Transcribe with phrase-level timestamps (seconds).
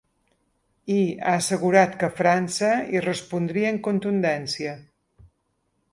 [0.93, 4.77] I ha assegurat que França hi respondria amb contundència.